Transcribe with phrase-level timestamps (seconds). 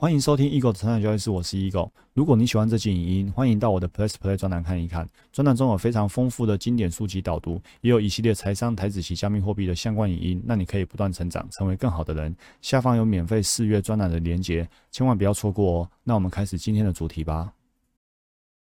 [0.00, 1.90] 欢迎收听 Eagle 的成长交易室，我是 Eagle。
[2.14, 5.10] 如果你喜欢这期影音，欢迎到我的 Plus Play 专栏看一看。
[5.32, 12.32] 专栏中有非常丰富的经典书籍导读，也有一系列财商、台子及加密货币的相关影音，让你可以不断成长，成为更好的人。
[12.62, 15.90] 下方有免费试阅专栏的连结，千万不要错过哦。
[16.04, 17.52] 那我们开始今天的主题吧。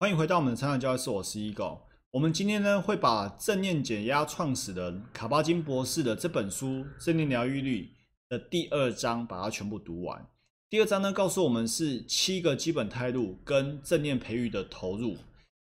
[0.02, 1.78] 欢迎回到我们的成长交易室，我是 Eagle。
[2.12, 6.66] 我们今天呢会把正念减压创始人卡巴金博士的这本书
[7.00, 7.84] 《正念疗愈力》
[8.28, 10.28] 的第二章，把它全部读完。
[10.72, 15.18] 第二章呢，告诉我们是七个基本态度跟正念培育的投入。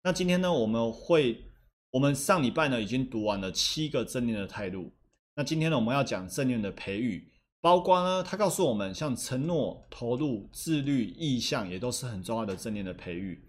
[0.03, 1.45] 那今天呢，我们会，
[1.93, 4.91] 我们上礼拜呢已经读完了七个正念的态度。
[5.37, 7.25] 那今天呢，我们要讲正念的培育，
[7.61, 13.41] 包括呢，他告诉我们，像承诺、投入、自律、意向，也都是很重要的正念的培育。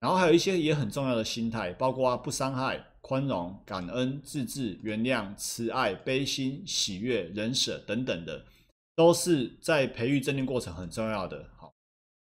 [0.00, 8.46] 然后还有一些也很重要的心态，包括不伤害、宽容、感恩、自制、原谅、慈爱、悲心、喜悦、忍舍等等的。
[8.94, 11.48] 都是在培育正念过程很重要的。
[11.56, 11.72] 好，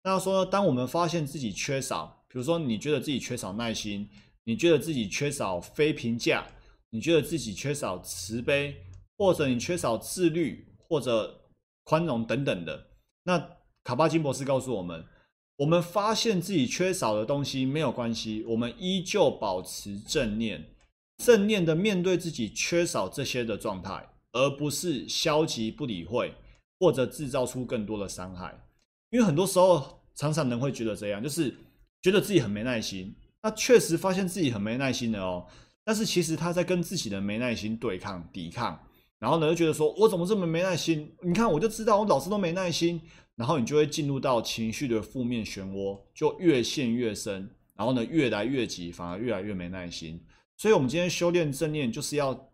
[0.03, 4.09] 那说，当我们发现自己缺少，比如说你觉得自己缺少耐心，
[4.45, 6.47] 你觉得自己缺少非评价，
[6.91, 8.77] 你觉得自己缺少慈悲，
[9.17, 11.49] 或者你缺少自律或者
[11.85, 12.87] 宽容等等的，
[13.25, 13.39] 那
[13.83, 15.05] 卡巴金博士告诉我们，
[15.57, 20.65] 我们发现自己缺少的东西没有关系，我们依旧保持正念，
[21.19, 26.35] 正念的面对自己缺少这些的状态，而不是消极不理会。
[26.85, 28.55] 或者制造出更多的伤害，
[29.09, 31.51] 因为很多时候常常人会觉得这样，就是
[32.03, 33.17] 觉得自己很没耐心。
[33.43, 35.47] 那确实发现自己很没耐心的哦，
[35.83, 38.79] 但是其实他在跟自己的没耐心对抗、抵抗，
[39.19, 41.11] 然后呢就觉得说我怎么这么没耐心？
[41.23, 43.01] 你看我就知道我老是都没耐心，
[43.35, 50.23] 然后你就会进入到情绪的负面漩涡，就越陷越深，然后呢越来越急，反而越来越没耐心。
[50.59, 52.53] 所以，我们今天修炼正念就是要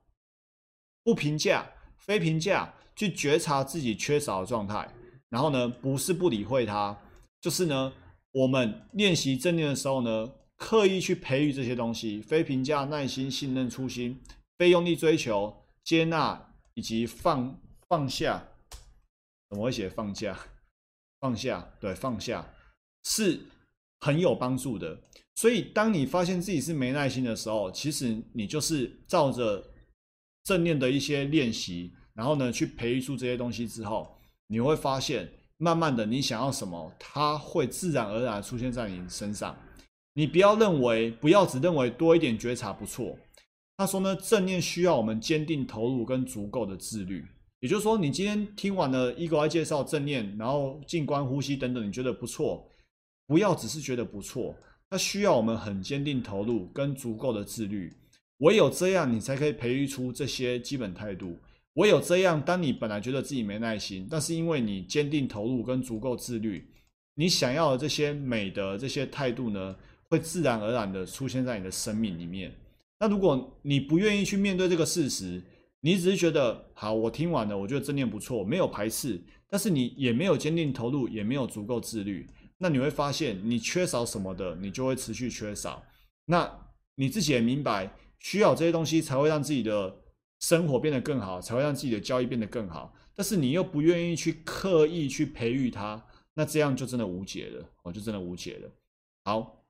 [1.02, 2.72] 不评价、非评价。
[3.00, 4.86] 去觉察自己缺少的状态，
[5.30, 6.94] 然后呢，不是不理会它，
[7.40, 7.90] 就是呢，
[8.30, 14.20] 我们练习正念的时候呢，刻意去培育这些东西：非评价、耐心、信任、初心、
[14.58, 17.58] 非用力追求、接纳以及放
[17.88, 18.46] 放下。
[19.48, 20.38] 怎么会写放下？
[21.20, 22.52] 放下，对，放下
[23.04, 23.40] 是
[24.00, 25.00] 很有帮助的。
[25.36, 29.72] 所以，当你发现自己是没耐心的时候，其实你就是照着
[30.44, 31.94] 正念的一些练习。
[32.14, 34.16] 然后呢，去培育出这些东西之后，
[34.48, 35.28] 你会发现，
[35.58, 39.56] 慢慢的，你想要什么，它会自然而然出现在你身上。
[40.14, 43.16] 你不要认为，不要只认为多一点觉察不错。
[43.76, 47.24] 他说呢，正念需要我们坚定投入跟足够的自律。
[47.60, 52.66] 也就是说，你今天听完了 Egoi 介绍正念，然后静观呼吸等等，你觉得不错，
[53.26, 54.54] 不要只是觉得不错，
[54.90, 57.92] 它需要我们很坚定投入跟足够的自律。
[58.38, 61.38] 唯有这样，你才可以培育出这些基本态度。
[61.74, 66.68] 唯有这样，当你本来觉得自己没耐心，但是因为你坚定投入跟足够自律，
[67.14, 69.76] 你想要的这些美的这些态度呢，
[70.08, 72.52] 会自然而然的出现在你的生命里面。
[72.98, 75.40] 那如果你不愿意去面对这个事实，
[75.80, 82.26] 你只是觉得好，我听完了，我觉得正念不错，没有排斥，但是你也没有坚定投入，也没有足够自律，
[82.58, 85.82] 那你会发现你缺少什么的，你就会持续缺少。
[86.26, 86.50] 那
[86.96, 89.96] 你自己也明白，需要这些东西才会让自己的。
[90.40, 92.92] 生活变得更好，才会让自己的交易变得更好。
[93.14, 96.02] 但是你又不愿意去刻意去培育它，
[96.34, 98.70] 那这样就真的无解了，哦，就真的无解了。
[99.24, 99.62] 好，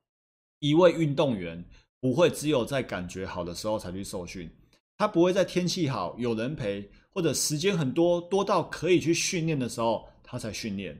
[0.60, 1.64] 一位运动员
[2.00, 4.48] 不会只有在感觉好的时候才去受训，
[4.96, 10.96] 他不会在天气好、有人陪或者时间很多多到可以去训练的时候他才训练。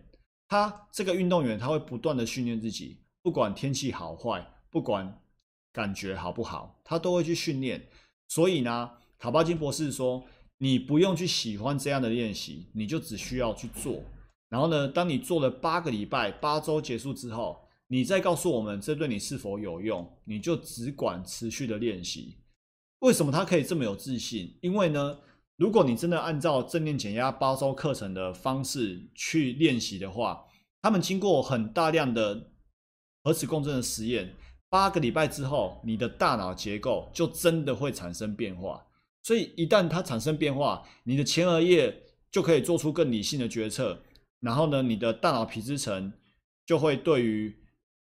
[0.48, 5.22] 他这个运动员他会不断的训练自己，不管天气好坏，不管
[5.72, 7.88] 感觉好不好，他都会去训练。
[8.26, 8.90] 所以呢？
[9.20, 10.24] 卡巴金博士说
[10.58, 14.02] ：“你不用去喜欢这样的练习，你就只需要去做。
[14.48, 22.38] 然后呢，当你做了八个礼拜、八周结束之后，你再告诉我们这对你是否有用，你就只管持续的练习。
[23.00, 24.58] 为什么他可以这么有自信？
[24.62, 25.18] 因为呢，
[25.56, 30.46] 如果你真的按照正念减压八周课程的方式去练习的话，
[30.80, 32.52] 他们经过很大量的
[33.22, 34.34] 核磁共振的实验，
[34.70, 38.86] 八个礼拜之后，你的大脑结构就真的会产生变化。”
[39.22, 44.02] 所以一旦它产生变化，你的前额叶就可以做出更理性的决策，
[44.40, 46.12] 然后呢，你的大脑皮质层
[46.64, 47.54] 就会对于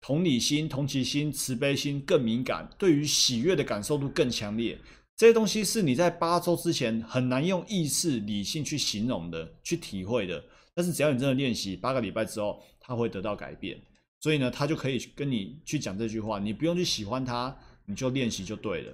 [0.02, 4.78] 同理心、同情心、慈悲心更敏感，对于喜悦的感受度更强烈。
[5.16, 10.44] 这些东西是你在八周之前很难用意识、理性去形容的、去体会的。
[10.74, 13.80] 但是只要你真的练习八个礼拜之后，它会得到改变。
[14.20, 18.94] 所以呢，他就可以跟你去讲这句话，你不用去喜欢它，你就练习就对了。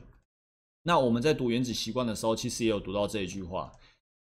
[0.84, 3.72] 那我们在读《原子习惯》的时候，其实也有读到这一句话：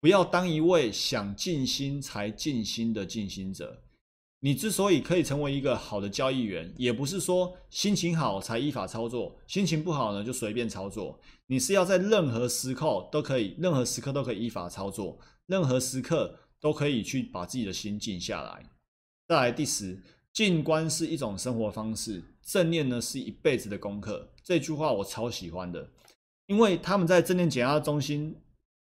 [0.00, 3.82] 不要当一位想静心才静心的静心者，
[4.40, 11.18] 你之所以可以成为一个好的交易员，也不是说心情好才依法操作，心情不好呢就随便操作。
[11.46, 18.70] 你是要在任何时刻都可以，任何时刻都可以依法操作，任何时刻都可以去把自己的心静下来。
[19.28, 24.30] 再来第十，静观是一种生活方式，正念呢是一辈子的功课。
[24.42, 25.90] 这句话我超喜欢的，
[26.46, 28.34] 因为他们在正念减压中心，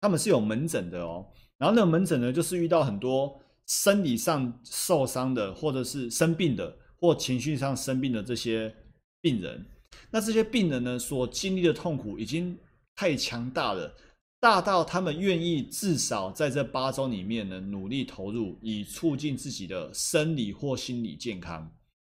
[0.01, 1.25] 他们是有门诊的哦。
[1.57, 3.39] 然后那个门诊呢，就是遇到很多。
[3.71, 8.75] 生理上受伤的，或者是生病的，或情绪上生病的这些
[9.21, 9.63] 病人，
[10.09, 12.57] 那这些病人呢，所经历的痛苦已经
[12.95, 13.95] 太强大了，
[14.39, 21.71] 大到他们愿意至少在这八周里面呢，努力投入，以促进自己的生理或心理健康。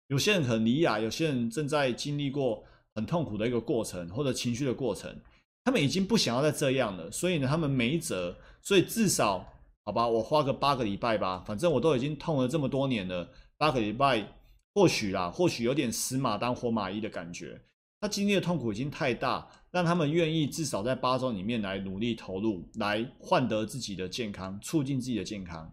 [0.07, 2.63] 有些人很离哑，有些人正在经历过
[2.95, 5.16] 很痛苦的一个过程，或者情绪的过程，
[5.63, 9.50] 他们已经不想要再这样了，所以呢，他们没辙，所以至少。
[9.86, 14.25] 好吧，我花个八个礼拜吧，反正我都已经痛了这么多年了，八个礼拜
[14.74, 17.62] 或许啦，或许有点死马当活马医的感觉。
[18.00, 25.69] 他经历的痛苦已经太大，让他们愿意至少在八周里面来努力投入，来换得自己的健康，促进自己的健康。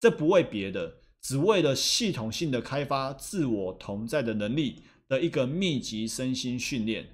[0.00, 7.06] 这不为别的，只为了系统性的开发自我同在的能力的一个密集身心训练。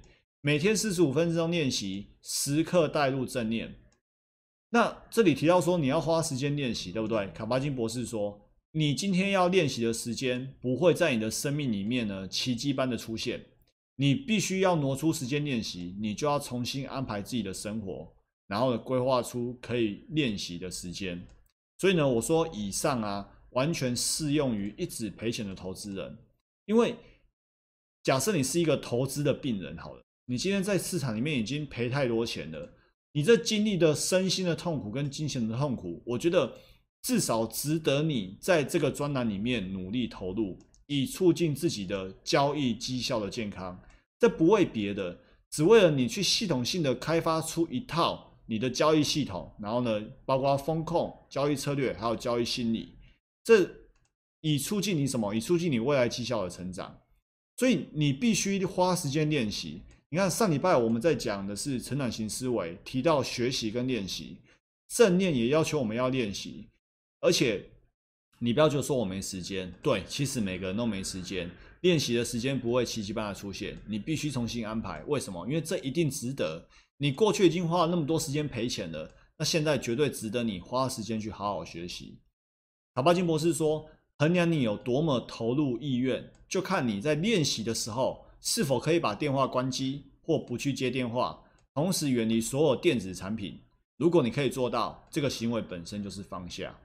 [0.47, 3.81] 每天四十五分钟练习，时刻带入正念。
[4.69, 7.29] 那这里提到说你要花时间练习，对不对？
[7.31, 13.43] 卡巴金博士说，你今天要练习的时间不会在你的生命里面呢奇迹般的出现，
[13.97, 18.15] 你必须要挪出时间练习，你就要重新安排自己的生活，
[18.47, 21.27] 然后呢规划出可以练习的时间。
[21.77, 26.17] 所以呢，我说以上啊，完全适用于一直赔钱的投资人，
[26.67, 26.95] 因为
[28.01, 32.73] 假设你是一个投资的病人，好了，你今天在市场里面已经赔太多钱了。
[33.13, 36.53] 你这经历的身心的痛苦跟金钱的痛苦，我觉得
[37.01, 43.81] 至少值得你在这个专栏里面努力投入，以促进自己的交易绩效的健康。
[44.19, 45.17] 这不为别的，
[45.49, 52.97] 只为了你去系统性的开发出一套你的交易系统，然后呢，包括风控、交易策略，还有交易心理，
[53.45, 53.65] 这
[54.41, 55.33] 以促进你什么？
[55.33, 56.99] 以促进你未来绩效的成长。
[57.55, 59.81] 所以你必须花时间练习。
[60.09, 64.37] 你看上礼拜我们在讲的是成长型思维，提到学习跟练习，
[64.87, 66.69] 正念也要求我们要练习，
[67.19, 67.65] 而且
[68.39, 71.51] 你不要就说我没时间，对，其实每个人都没时间，
[71.81, 75.03] 练习的时间不会奇迹般的出现，你必须重新安排。
[75.07, 75.45] 为什么？
[75.45, 76.65] 因为这一定值得。
[76.99, 82.17] 你过去已经花了那么多时间赔钱了，那现在绝对值得你花时间去好好学习。
[82.95, 83.85] 卡巴金博士说，
[84.19, 88.25] 衡量你有多么投入意愿，就看你在练习的时候。
[88.41, 91.43] 是否可以把电话关机或不去接电话，
[91.73, 93.59] 同时远离所有电子产品？
[93.97, 96.75] 如果你可以做到，这个行为本身就是放下。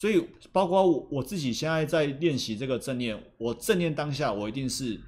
[0.00, 5.00] 所以，包括我我自己现在在练习这个正念，我正念当下，我一定是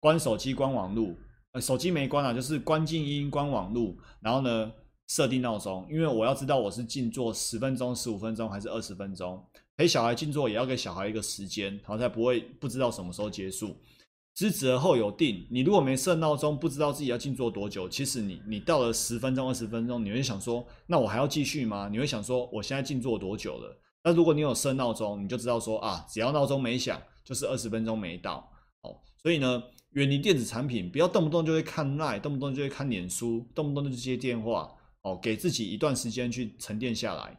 [0.00, 1.14] 关手机、关网络，
[1.52, 4.72] 呃，手机没关啊，就是关静音、关网络，然后呢，
[5.08, 9.42] 设定闹钟，因为我要知道我是静坐十分钟、十五分钟还是二十分钟。
[9.76, 13.76] 陪小孩静坐也要给小孩一个时间，然后才不会不知道什么时候结束。
[14.38, 15.44] 知止而后有定。
[15.50, 21.88] 你如果没设闹钟，不知道自己要静坐多久，其实你你到了十分钟、二十分钟，你会想说，那我还要继续吗？
[21.90, 23.76] 你会想说，我现在静坐多久了？
[24.04, 28.48] 那如果你有设闹钟，你就知道说啊，只要闹钟没响，就是二十分钟没到。
[28.82, 29.60] 哦，所以呢，
[29.90, 34.72] 远离电子产品，不要动不动就会看赖动不动就会看脸书，动不动就接电话。
[35.02, 37.36] 哦，给自己一段时间去沉淀下来，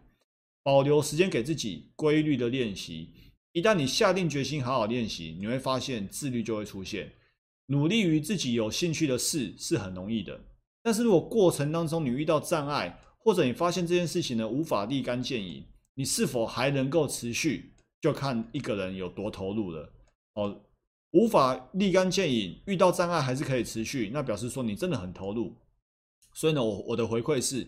[0.64, 3.14] 保留时间给自己规律的练习。
[3.52, 7.12] 一旦你下定决心好好练习，你会发现自律就会出现。
[7.66, 10.40] 努力于自己有兴趣的事是很容易的，
[10.82, 15.64] 但是如果过程当中你遇到障碍，或者你发现这件事情呢无法立竿见影，
[15.96, 19.92] 你是否还能够持续，就看一个人有多投入了。
[20.34, 20.62] 哦，
[21.12, 25.56] 无法立竿见影，遇到障碍还是可以持续，那表示说你真的很投入。
[26.34, 27.68] 所以呢，我我的回馈是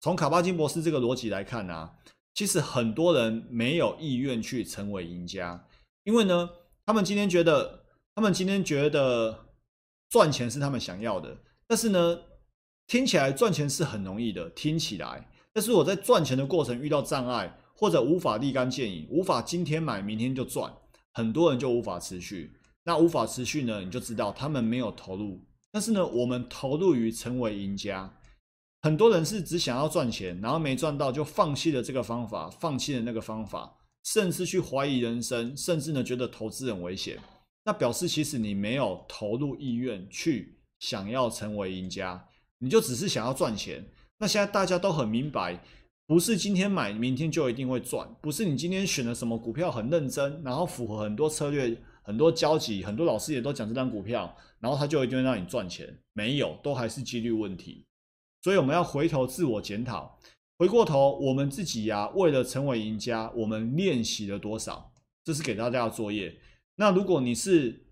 [0.00, 1.90] 从卡巴金博士这个逻辑来看呢。
[2.34, 5.66] 其实很多人没有意愿去成为赢家，
[6.04, 6.48] 因为呢，
[6.86, 7.84] 他们今天觉得，
[8.14, 9.46] 他们今天觉得
[10.08, 12.20] 赚钱是他们想要的，但是呢，
[12.86, 20.72] 听起来赚钱是很容易的，听起来，但是我在赚钱的过程遇到障碍，或者无法立竿见影，无法今天买明天就赚，
[21.12, 22.56] 很多人就无法持续。
[22.84, 28.16] 那无法持续呢，你就知道他们没有投入，但是呢，我们投入于成为赢家。
[28.82, 37.18] 很多人是只想要赚钱，然后没赚到就放弃了这个方法，放弃了那个方法，甚至去怀疑人生，甚至呢觉得投资很危险。
[37.64, 42.26] 那表示其实你没有投入意愿去想要成为赢家，
[42.58, 43.84] 你就只是想要赚钱。
[44.18, 45.62] 那现在大家都很明白，
[46.06, 55.94] 不是今天买明天就一定会赚，不是你今天选了什么股票很认真，然后符合很多策略、很多交集、很多老师也都讲这张股票，然后它就一定会让你赚钱。
[56.14, 57.84] 没有，都还是几率问题。
[58.42, 60.18] 所以我们要回头自我检讨，
[60.58, 64.92] 回过头我们自己呀，为了成为赢家，我们练习了多少？
[65.24, 66.34] 这是给大家的作业。
[66.76, 67.86] 那如果你是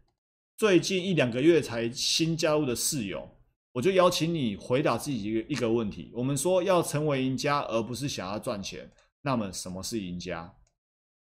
[0.56, 3.28] 最近一两个月才新加入的室友，
[3.72, 8.90] 我就邀请你回答自己一个一个问题：我们说要成为赢家，而不是想要赚钱。
[9.22, 10.54] 那么什么是赢家？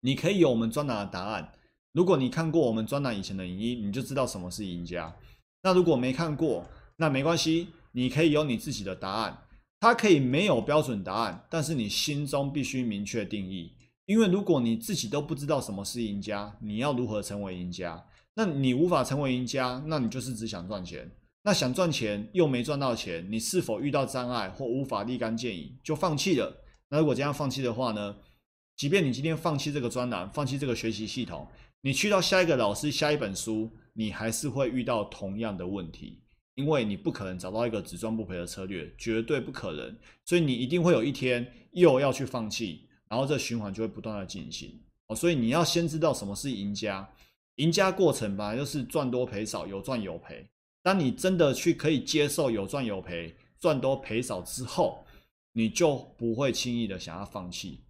[0.01, 1.53] 你可以有我们专栏的答案。
[1.93, 5.17] 如果你看过我们专栏以前的影音，你就知道什么是赢家。
[5.63, 6.65] 那如果没看过，
[6.97, 9.43] 那没关系，你可以有你自己的答案。
[9.81, 13.73] 它可以没有标准答案，但是你心中必须明确定义。
[14.05, 18.07] 因为如果你自己都不知道什么是赢家，你要如何成为赢家？
[18.35, 21.11] 那你无法成为赢家，那你就是只想赚钱。
[21.43, 26.65] 那想赚钱又没赚到钱，你是否遇到障碍或无法立竿见影就放弃了？
[26.91, 28.17] 那如果这样放弃的话呢？
[28.77, 31.49] 即便你今天放弃这个专栏，放弃这个学习系统，
[31.81, 36.21] 你去到下一个老师、下一本书，你还是会遇到同样的问题，
[36.57, 39.97] 因为你不可能找到一个只赚不赔的策略，绝对不可能。
[40.25, 44.81] 所以你一定会有一天又要去放弃，然后这循环就会不断的进行。
[45.07, 47.09] 哦，所以你要先知道什么是赢家，
[47.57, 50.45] 赢家过程本来就是赚多赔少，有赚有赔。
[50.83, 55.05] 当你真的去可以接受有赚有赔，赚多赔少之后，
[55.53, 57.81] 你就不会轻易的想要放弃。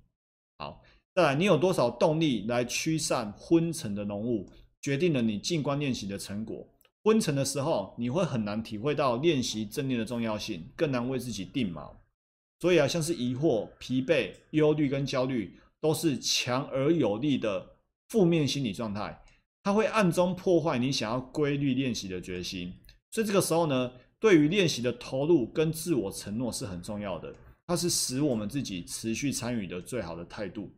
[0.59, 0.83] 好，
[1.15, 4.49] 再来，你有多少动力来驱散昏沉的浓雾，
[4.81, 6.67] 决定了你静观练习的成果。
[7.07, 11.89] 昏沉的时候，你会很难体会到练习正念的重要性，更难为自己定锚。
[12.59, 17.77] 所以啊，像是疑惑、疲惫、忧虑跟焦虑，都是强而有力的
[18.09, 19.23] 负面心理状态，
[19.63, 22.75] 它会暗中破坏你想要规律练习的决心。
[23.13, 27.33] 所以这个时候呢，对于练习的投入跟自我承诺是很重要的，
[27.69, 30.73] 它是使我们自己持续参与的最好的态度。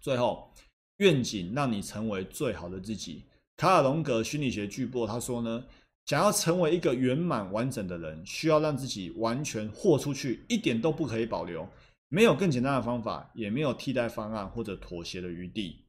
[0.00, 0.50] 最后，
[0.96, 3.26] 愿景让你成为最好的自己。
[3.62, 5.64] 卡尔隆格心理学巨擘他说呢，
[6.06, 11.68] 想要成为一个圆满完整的人，需要让自己完全豁出去，一点都不可以保留，
[12.08, 15.84] 没有更简单的方法，也没有替代方案或者妥协的余地。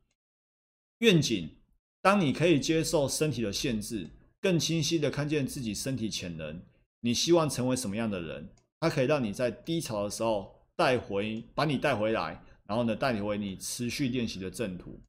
[1.00, 1.50] 愿景，
[2.00, 4.08] 当你可以接受身体的限制。
[4.40, 6.62] 更清晰的看见自己身体潜能，
[7.00, 8.48] 你希望成为什么样的人？
[8.82, 15.02] 它可以让你在低潮的时候带回，把你带回来，然后呢，带你回你持续练习的正途。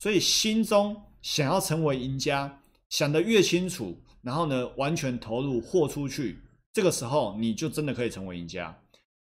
[0.00, 6.38] 所以心中想要成为赢家，想得越清楚，然后呢，完全投入豁出去，
[6.72, 8.78] 这个时候你就真的可以成为赢家。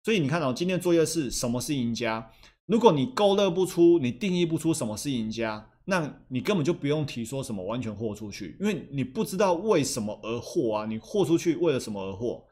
[0.03, 2.31] 所以你看到今天作业是什么是赢家？
[2.65, 5.69] 如果你勾勒不出，你定义不出什么是赢家。
[5.85, 10.85] 那你根本就不用提说什么完全豁出去，因为你不知道为什么而豁啊！
[10.85, 12.45] 你豁出去为了什么而豁？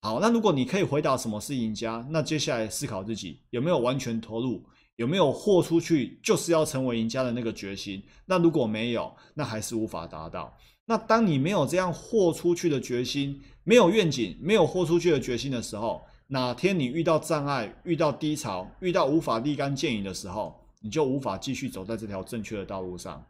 [0.00, 4.64] 好，那如果你可以回答什么是赢家，那接下来思考自己有没有完全投入，
[4.98, 8.02] 有没有豁出去就是要成为赢家的那个决心。
[8.26, 10.58] 那如果没有，那还是无法达到。
[10.86, 23.24] 那当你没有这样豁出去的决心，没有愿景，没有豁出去的决心的时候，哪天你遇到障碍、遇到低潮、遇到无法立竿见影的时候，你就无法继续走在这条正确的道路上。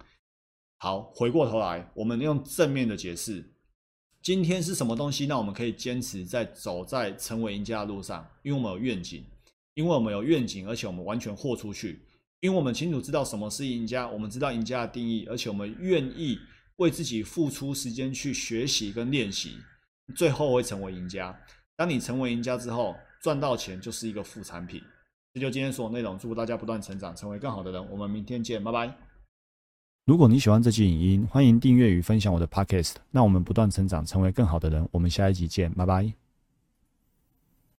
[0.78, 3.44] 好，回过头来，我们用正面的解释，
[4.22, 5.26] 今天是什么东西？
[5.26, 9.22] 那我们可以坚持在走在成为赢家的路上，因为我们有愿景，
[9.78, 12.02] 因为我们有愿景，而且我们完全豁出去，
[12.40, 16.36] 因为我们清楚知道什么是赢家，我们知道赢家的定义，而且我们愿意
[16.78, 19.52] 为自己付出时间去学习跟练习，
[20.16, 21.32] 最后会成为赢家。
[21.76, 24.82] 当你成为赢家之后，赚到钱就是一个副产品。
[25.32, 27.88] 这就今天所有内容，祝福大家不断成长，成为更好的人。
[27.88, 28.92] 我们明天见，拜拜。
[30.06, 32.94] 如果你喜欢这期影音，欢迎订阅与分享我的 Podcast。
[33.12, 34.88] 让我们不断成长，成为更好的人。
[34.90, 36.27] 我们下一集见，拜拜。